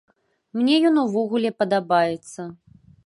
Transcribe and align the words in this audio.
Мне 0.61 0.77
ён 0.89 0.97
увогуле 1.01 1.49
падабаецца. 1.61 2.51